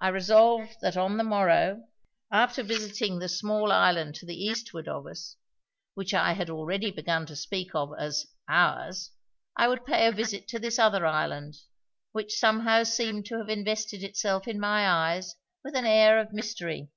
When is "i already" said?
6.12-6.90